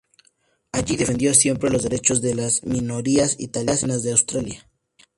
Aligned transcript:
Allí 0.71 0.95
defendió 0.97 1.31
siempre 1.35 1.69
los 1.69 1.83
derechos 1.83 2.23
de 2.23 2.33
las 2.33 2.63
minorías 2.63 3.39
italianas 3.39 4.01
de 4.01 4.13
Austria. 4.13 4.67